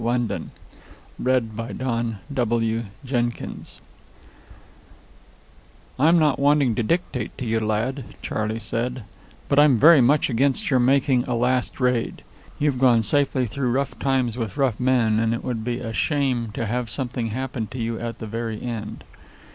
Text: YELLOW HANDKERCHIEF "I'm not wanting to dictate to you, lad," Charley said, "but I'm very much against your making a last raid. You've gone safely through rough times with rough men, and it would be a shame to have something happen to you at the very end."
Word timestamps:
YELLOW 0.03 0.49
HANDKERCHIEF 1.55 2.11
"I'm 5.99 6.19
not 6.19 6.39
wanting 6.39 6.73
to 6.73 6.81
dictate 6.81 7.37
to 7.37 7.45
you, 7.45 7.59
lad," 7.59 8.05
Charley 8.23 8.57
said, 8.57 9.03
"but 9.47 9.59
I'm 9.59 9.77
very 9.77 10.01
much 10.01 10.27
against 10.31 10.71
your 10.71 10.79
making 10.79 11.25
a 11.25 11.35
last 11.35 11.79
raid. 11.79 12.23
You've 12.57 12.79
gone 12.79 13.03
safely 13.03 13.45
through 13.45 13.69
rough 13.73 13.99
times 13.99 14.39
with 14.39 14.57
rough 14.57 14.79
men, 14.79 15.19
and 15.19 15.35
it 15.35 15.43
would 15.43 15.63
be 15.63 15.77
a 15.77 15.93
shame 15.93 16.49
to 16.55 16.65
have 16.65 16.89
something 16.89 17.27
happen 17.27 17.67
to 17.67 17.77
you 17.77 17.99
at 17.99 18.17
the 18.17 18.25
very 18.25 18.59
end." 18.59 19.03